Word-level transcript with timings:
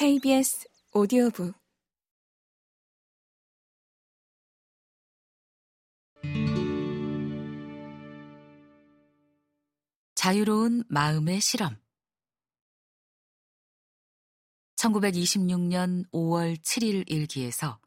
KBS 0.00 0.66
오디오북 0.92 1.54
자유로운 10.14 10.84
마음의 10.88 11.42
실험 11.42 11.76
1926년 14.76 16.10
5월 16.12 16.56
7일 16.56 17.04
일기에서 17.06 17.78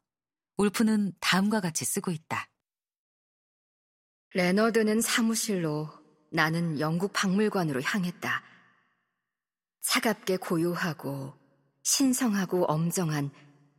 울프는 0.57 1.13
다음과 1.19 1.61
같이 1.61 1.83
쓰고 1.83 2.11
있다. 2.11 2.47
레너드는 4.35 5.01
사무실로 5.01 5.89
나는 6.31 6.79
영국 6.79 7.11
박물관으로 7.11 7.81
향했다. 7.81 8.43
차갑게 9.81 10.37
고요하고 10.37 11.41
신성하고 11.83 12.65
엄정한 12.65 13.29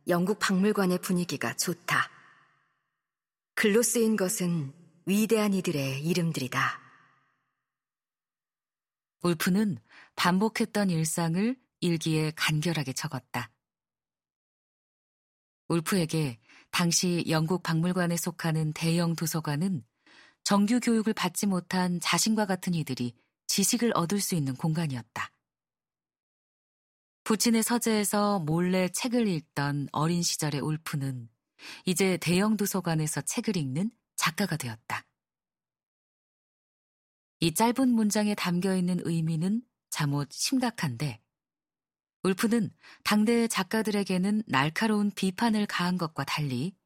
영국 0.07 0.37
박물관의 0.39 0.99
분위기가 0.99 1.55
좋다. 1.55 2.09
글로 3.55 3.81
쓰인 3.81 4.15
것은 4.15 4.73
위대한 5.05 5.53
이들의 5.53 6.05
이름들이다. 6.05 6.81
울프는 9.23 9.79
반복했던 10.15 10.91
일상을 10.91 11.57
일기에 11.79 12.31
간결하게 12.35 12.93
적었다. 12.93 13.49
울프에게 15.67 16.39
당시 16.69 17.23
영국 17.27 17.63
박물관에 17.63 18.17
속하는 18.17 18.73
대형 18.73 19.15
도서관은 19.15 19.83
정규 20.43 20.79
교육을 20.79 21.13
받지 21.13 21.47
못한 21.47 21.99
자신과 21.99 22.45
같은 22.45 22.75
이들이 22.75 23.15
지식을 23.47 23.93
얻을 23.95 24.21
수 24.21 24.35
있는 24.35 24.55
공간이었다. 24.55 25.34
부친의 27.25 27.63
서재에서 27.63 28.37
몰래 28.37 28.87
책을 28.87 29.27
읽던 29.27 29.89
어린 29.91 30.21
시절의 30.21 30.61
울프는 30.61 31.27
이제 31.85 32.17
대형 32.17 32.55
도서관에서 32.55 33.21
책을 33.21 33.57
읽는 33.57 33.89
작가가 34.15 34.55
되었다. 34.55 35.03
이 37.39 37.51
짧은 37.55 37.89
문장에 37.89 38.35
담겨 38.35 38.75
있는 38.75 38.99
의미는 39.03 39.63
잠옷 39.89 40.31
심각한데 40.31 41.19
울프는 42.21 42.71
당대의 43.03 43.49
작가들에게는 43.49 44.43
날카로운 44.45 45.09
비판을 45.09 45.65
가한 45.65 45.97
것과 45.97 46.25
달리 46.25 46.77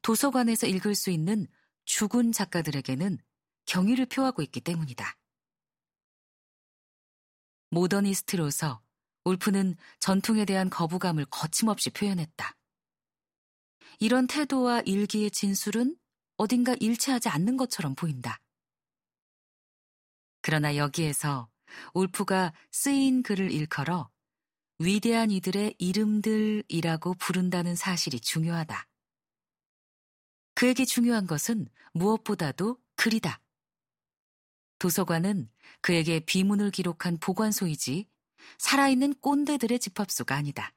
도서관에서 0.00 0.66
읽을 0.66 0.94
수 0.94 1.10
있는 1.10 1.46
죽은 1.84 2.32
작가들에게는 2.32 3.18
경의를 3.66 4.06
표하고 4.06 4.40
있기 4.40 4.62
때문이다. 4.62 5.18
모더니스트로서 7.68 8.87
울프는 9.28 9.76
전통에 10.00 10.44
대한 10.44 10.70
거부감을 10.70 11.26
거침없이 11.26 11.90
표현했다. 11.90 12.56
이런 14.00 14.26
태도와 14.26 14.80
일기의 14.80 15.30
진술은 15.30 15.96
어딘가 16.36 16.74
일치하지 16.80 17.28
않는 17.28 17.56
것처럼 17.56 17.94
보인다. 17.94 18.40
그러나 20.40 20.76
여기에서 20.76 21.48
울프가 21.94 22.54
쓰인 22.70 23.22
글을 23.22 23.50
일컬어 23.50 24.10
위대한 24.78 25.30
이들의 25.30 25.74
이름들이라고 25.78 27.14
부른다는 27.14 27.74
사실이 27.74 28.20
중요하다. 28.20 28.86
그에게 30.54 30.84
중요한 30.84 31.26
것은 31.26 31.68
무엇보다도 31.92 32.78
글이다. 32.96 33.40
도서관은 34.78 35.50
그에게 35.80 36.20
비문을 36.20 36.70
기록한 36.70 37.18
보관소이지 37.18 38.08
살아있는 38.58 39.14
꼰대들의 39.20 39.78
집합소가 39.78 40.34
아니다. 40.34 40.72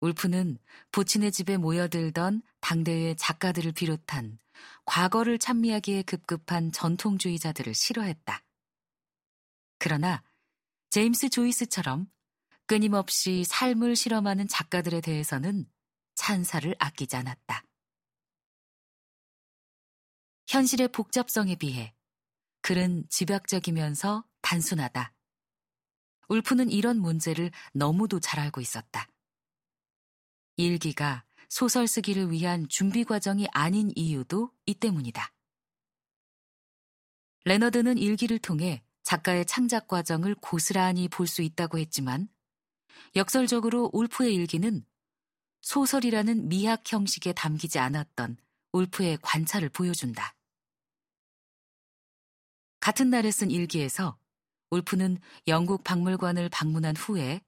울프는 0.00 0.58
부친의 0.92 1.32
집에 1.32 1.56
모여들던 1.56 2.42
당대의 2.60 3.16
작가들을 3.16 3.72
비롯한 3.72 4.38
과거를 4.84 5.38
찬미하기에 5.38 6.02
급급한 6.02 6.72
전통주의자들을 6.72 7.74
싫어했다. 7.74 8.44
그러나 9.78 10.22
제임스 10.90 11.30
조이스처럼 11.30 12.10
끊임없이 12.66 13.44
삶을 13.44 13.96
실험하는 13.96 14.46
작가들에 14.46 15.00
대해서는 15.00 15.66
찬사를 16.14 16.74
아끼지 16.78 17.16
않았다. 17.16 17.64
현실의 20.48 20.88
복잡성에 20.88 21.56
비해 21.56 21.94
글은 22.62 23.06
집약적이면서 23.08 24.24
단순하다. 24.48 25.12
울프는 26.28 26.70
이런 26.70 26.98
문제를 26.98 27.50
너무도 27.74 28.18
잘 28.18 28.40
알고 28.40 28.62
있었다. 28.62 29.06
일기가 30.56 31.22
소설 31.50 31.86
쓰기를 31.86 32.30
위한 32.30 32.66
준비 32.70 33.04
과정이 33.04 33.46
아닌 33.52 33.92
이유도 33.94 34.50
이 34.64 34.72
때문이다. 34.72 35.34
레너드는 37.44 37.98
일기를 37.98 38.38
통해 38.38 38.82
작가의 39.02 39.44
창작 39.44 39.86
과정을 39.86 40.34
고스란히 40.36 41.08
볼 41.08 41.26
수 41.26 41.42
있다고 41.42 41.78
했지만 41.78 42.30
역설적으로 43.16 43.90
울프의 43.92 44.34
일기는 44.34 44.82
소설이라는 45.60 46.48
미학 46.48 46.90
형식에 46.90 47.34
담기지 47.34 47.78
않았던 47.78 48.38
울프의 48.72 49.18
관찰을 49.20 49.68
보여준다. 49.68 50.34
같은 52.80 53.10
날에 53.10 53.30
쓴 53.30 53.50
일기에서 53.50 54.18
울프는 54.70 55.18
영국 55.46 55.84
박물관을 55.84 56.48
방문한 56.50 56.96
후에 56.96 57.40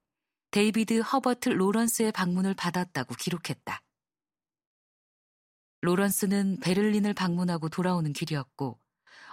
데이비드 0.51 1.01
허버트 1.01 1.51
로런스의 1.51 2.13
방문을 2.13 2.55
받았다고 2.55 3.15
기록했다. 3.15 3.83
로런스는 5.83 6.61
베를린을 6.61 7.15
방문하고 7.15 7.69
돌아오는 7.69 8.13
길이었고 8.13 8.79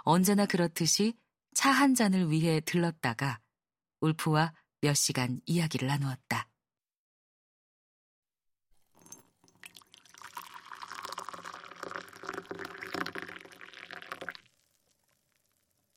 언제나 0.02 0.46
그렇듯이 0.46 1.14
차 1.54 1.72
한 1.72 1.94
잔을 1.94 2.30
위해 2.30 2.60
들렀다가 2.60 3.40
울프와 4.00 4.54
몇 4.80 4.94
시간 4.94 5.40
이야기를 5.44 5.88
나누었다. 5.88 6.47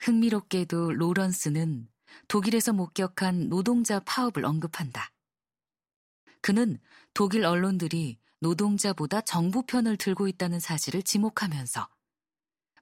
흥미롭게도 0.01 0.94
로런스는 0.94 1.88
독일에서 2.28 2.73
목격한 2.73 3.50
노동자 3.50 4.00
파업을 4.00 4.45
언급한다. 4.45 5.12
그는 6.41 6.79
독일 7.13 7.45
언론들이 7.45 8.17
노동자보다 8.39 9.22
정부 9.22 9.63
편을 9.63 9.97
들고 9.97 10.28
있다는 10.28 10.59
사실을 10.59 11.03
지목하면서 11.03 11.88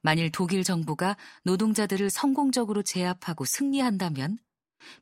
만일 0.01 0.31
독일 0.31 0.63
정부가 0.63 1.17
노동자들을 1.43 2.09
성공적으로 2.09 2.83
제압하고 2.83 3.43
승리한다면 3.43 4.39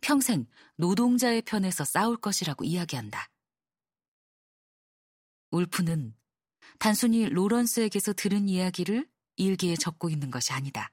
평생 0.01 0.47
노동자의 0.77 1.43
편에서 1.43 1.85
싸울 1.85 2.17
것이라고 2.17 2.63
이야기한다. 2.63 3.29
울프는 5.51 6.15
단순히 6.79 7.29
로런스에게서 7.29 8.13
들은 8.13 8.49
이야기를 8.49 9.07
일기에 9.35 9.75
적고 9.75 10.09
있는 10.09 10.31
것이 10.31 10.51
아니다. 10.51 10.91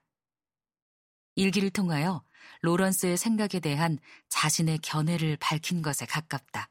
일기를 1.36 1.70
통하여 1.70 2.24
로런스의 2.62 3.16
생각에 3.16 3.60
대한 3.60 3.98
자신의 4.28 4.78
견해를 4.78 5.36
밝힌 5.38 5.82
것에 5.82 6.06
가깝다. 6.06 6.70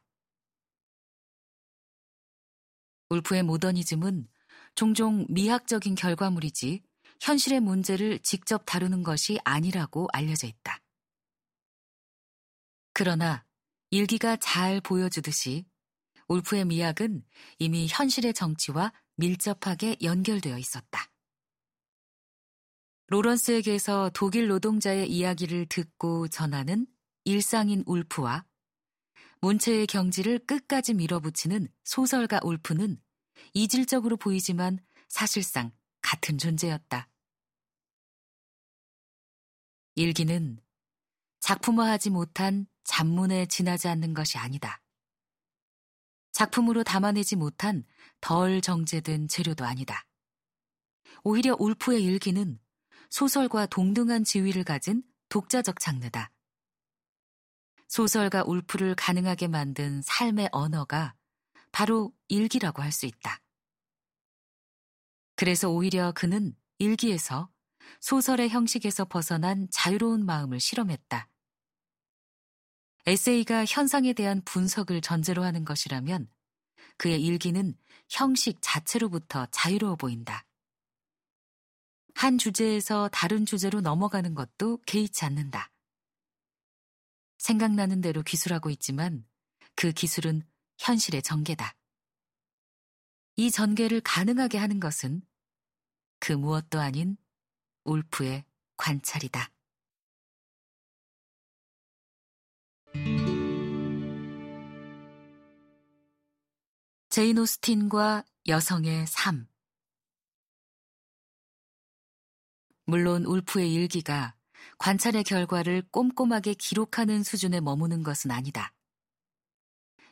울프의 3.09 3.44
모더니즘은 3.44 4.28
종종 4.75 5.25
미학적인 5.29 5.96
결과물이지 5.96 6.81
현실의 7.22 7.59
문제를 7.59 8.19
직접 8.19 8.63
다루는 8.66 9.03
것이 9.03 9.40
아니라고 9.43 10.08
알려져 10.11 10.47
있다. 10.47 10.79
그러나 12.93 13.46
일기가 13.91 14.35
잘 14.38 14.82
보여주듯이 14.82 15.66
울프의 16.28 16.66
미학은 16.66 17.23
이미 17.59 17.88
현실의 17.88 18.34
정치와 18.34 18.91
밀접하게 19.16 19.97
연결되어 20.02 20.58
있었다. 20.58 21.13
로런스에게서 23.14 24.10
독일 24.16 24.48
노동자의 24.48 25.08
이야기를 25.08 25.68
듣고 25.68 26.28
전하는 26.30 26.88
일상인 27.26 27.84
울프와 27.86 28.44
문체의 29.40 29.86
경지를 29.86 30.40
끝까지 30.40 30.96
밀어붙이는 30.96 31.68
소설가 31.84 32.40
울프는 32.44 33.00
이질적으로 33.54 34.18
보이지만 34.18 34.80
사실상 35.10 35.72
같은 36.02 36.40
존재였다. 36.40 37.08
일기는 39.94 40.58
작품화하지 41.40 42.10
못한 42.10 42.66
잡문에 42.84 43.46
지나지 43.46 43.90
않는 43.90 44.16
것이 44.16 44.40
아니다. 44.40 44.82
작품으로 46.32 46.84
담아내지 46.84 47.36
못한 47.36 47.86
덜 48.22 48.60
정제된 48.60 49.28
재료도 49.28 49.66
아니다. 49.66 50.04
오히려 51.24 51.56
울프의 51.60 52.04
일기는 52.04 52.60
소설과 53.14 53.68
동등한 53.68 54.24
지위를 54.24 54.64
가진 54.64 55.04
독자적 55.30 55.80
장르다. 55.80 56.32
소설가 57.88 58.44
울프를 58.44 58.96
가능하게 58.96 59.50
만든 59.50 60.02
삶의 60.02 60.50
언어가 60.52 61.14
바로 61.72 62.12
일기라고 62.28 62.82
할 62.82 62.92
수 62.92 63.06
있다. 63.06 63.40
그래서 65.36 65.70
오히려 65.70 66.12
그는 66.14 66.56
일기에서 66.80 67.52
소설의 68.00 68.50
형식에서 68.50 69.06
벗어난 69.06 69.68
자유로운 69.70 70.26
마음을 70.26 70.60
실험했다. 70.60 71.30
에세이가 73.06 73.66
현상에 73.66 74.14
대한 74.14 74.42
분석을 74.44 75.02
전제로 75.02 75.44
하는 75.44 75.66
것이라면 75.66 76.32
그의 76.98 77.24
일기는 77.24 77.78
형식 78.10 78.58
자체로부터 78.62 79.46
자유로워 79.52 79.98
보인다. 79.98 80.48
한 82.14 82.38
주제에서 82.38 83.10
다른 83.12 83.46
주제로 83.46 83.82
넘어가는 83.82 84.34
것도 84.36 84.80
개의치 84.86 85.26
않는다. 85.26 85.72
생각나는 87.38 88.02
대로 88.02 88.22
기술하고 88.24 88.70
있지만 88.70 89.26
그 89.76 89.92
기술은 89.92 90.44
현실의 90.78 91.22
전개다. 91.22 91.76
이 93.36 93.52
전개를 93.52 94.02
가능하게 94.02 94.58
하는 94.58 94.80
것은 94.80 95.22
그 96.20 96.32
무엇도 96.32 96.80
아닌 96.80 97.18
울프의 97.84 98.46
관찰이다. 98.78 99.52
제인 107.10 107.38
오스틴과 107.38 108.24
여성의 108.48 109.06
삶 109.08 109.48
물론 112.85 113.26
울프의 113.26 113.74
일기가 113.74 114.35
관찰의 114.78 115.24
결과를 115.24 115.84
꼼꼼하게 115.91 116.53
기록하는 116.56 117.24
수준에 117.24 117.59
머무는 117.59 118.03
것은 118.03 118.32
아니다. 118.32 118.74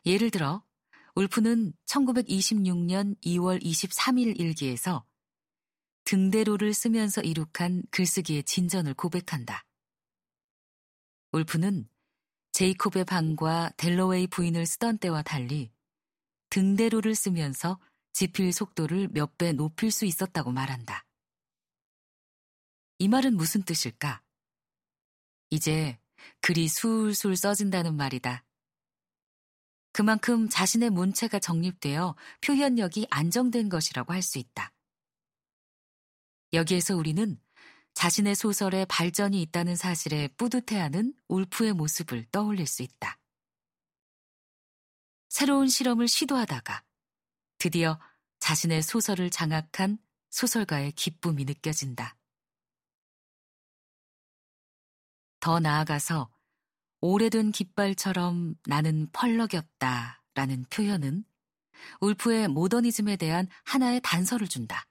예를 0.06 0.32
들어 0.32 0.64
울프는 1.16 1.74
1926년 1.86 3.20
2월 3.22 3.62
23일 3.62 4.40
일기에서 4.40 5.06
등대로를 6.06 6.74
쓰면서 6.74 7.22
이룩한 7.22 7.84
글쓰기의 7.92 8.44
진전을 8.44 8.94
고백한다. 8.94 9.66
울프는 11.34 11.88
제이콥의 12.54 13.06
방과 13.06 13.72
델러웨이 13.78 14.28
부인을 14.28 14.66
쓰던 14.66 14.98
때와 14.98 15.22
달리 15.22 15.72
등대로를 16.50 17.16
쓰면서 17.16 17.80
지필 18.14 18.52
속도를 18.52 19.10
몇 19.12 19.38
배 19.38 19.54
높일 19.54 19.92
수 19.92 20.06
있었다고 20.06 20.52
말한다. 20.52 21.06
이 23.02 23.08
말은 23.08 23.36
무슨 23.36 23.64
뜻일까? 23.64 24.22
이제 25.50 25.98
글이 26.42 26.68
술술 26.68 27.36
써진다는 27.36 27.98
말이다. 27.98 28.46
그만큼 29.92 30.48
자신의 30.48 30.92
문체가 30.92 31.40
정립되어 31.40 32.16
표현력이 32.42 33.08
안정된 33.10 33.70
것이라고 33.70 34.14
할 34.14 34.22
수 34.22 34.38
있다. 34.38 34.72
여기에서 36.54 36.96
우리는 36.96 37.42
자신의 37.96 38.36
소설에 38.36 38.86
발전이 38.86 39.42
있다는 39.42 39.76
사실에 39.76 40.28
뿌듯해하는 40.38 41.16
울프의 41.28 41.74
모습을 41.74 42.26
떠올릴 42.32 42.68
수 42.68 42.84
있다. 42.84 43.18
새로운 45.28 45.70
실험을 45.70 46.08
시도하다가 46.08 46.84
드디어 47.58 48.00
자신의 48.38 48.84
소설을 48.84 49.32
장악한 49.32 49.98
소설가의 50.30 50.92
기쁨이 50.92 51.46
느껴진다. 51.46 52.21
더 55.42 55.60
나아가서 55.60 56.30
오래된 57.02 57.52
깃발처럼 57.52 58.56
나는 58.68 59.10
펄럭였다 59.12 60.24
라는 60.36 60.66
표현은 60.70 61.26
울프의 62.00 62.48
모더니즘에 62.48 63.18
대한 63.18 63.48
하나의 63.66 64.00
단서를 64.04 64.48
준다. 64.48 64.88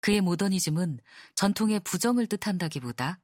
그의 0.00 0.20
모더니즘은 0.22 0.98
전통의 1.34 1.80
부정을 1.80 2.26
뜻한다기보다 2.26 3.20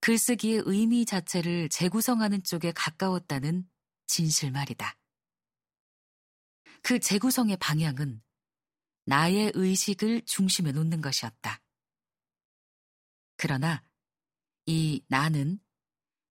글쓰기의 0.00 0.62
의미 0.66 1.06
자체를 1.06 1.68
재구성하는 1.68 2.42
쪽에 2.42 2.72
가까웠다는 2.72 3.68
진실 4.08 4.50
말이다. 4.50 4.96
그 6.82 6.98
재구성의 6.98 7.58
방향은 7.58 8.20
나의 9.04 9.52
의식을 9.54 10.22
중심에 10.26 10.72
놓는 10.72 11.00
것이었다. 11.00 11.60
그러나 13.36 13.84
이 14.66 15.02
나는 15.08 15.58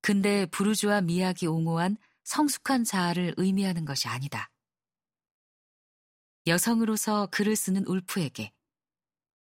근대 0.02 0.46
부르주아 0.48 1.02
미학이 1.02 1.48
옹호한 1.48 1.98
성숙한 2.24 2.84
자아를 2.84 3.34
의미하는 3.38 3.86
것이 3.86 4.08
아니다. 4.08 4.50
여성으로서 6.48 7.28
글을 7.28 7.56
쓰는 7.56 7.86
울프에게 7.86 8.52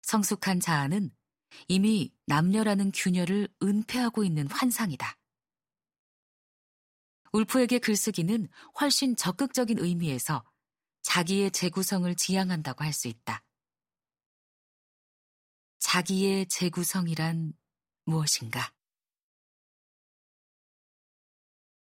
성숙한 0.03 0.59
자아는 0.59 1.11
이미 1.67 2.13
남녀라는 2.27 2.91
균열을 2.93 3.47
은폐하고 3.63 4.23
있는 4.23 4.47
환상이다. 4.49 5.17
울프에게 7.33 7.79
글쓰기는 7.79 8.49
훨씬 8.79 9.15
적극적인 9.15 9.79
의미에서 9.79 10.43
자기의 11.01 11.51
재구성을 11.51 12.13
지향한다고 12.15 12.83
할 12.83 12.93
수 12.93 13.07
있다. 13.07 13.43
자기의 15.79 16.47
재구성이란 16.47 17.53
무엇인가? 18.05 18.73